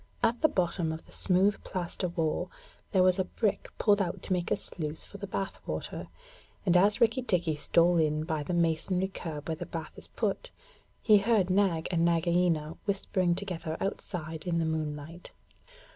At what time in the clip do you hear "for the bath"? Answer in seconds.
5.05-5.59